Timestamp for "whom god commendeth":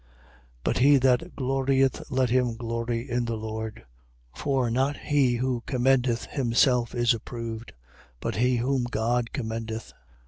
8.57-9.93